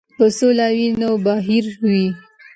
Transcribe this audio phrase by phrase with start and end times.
[0.17, 2.05] که سوله وي نو بهار وي.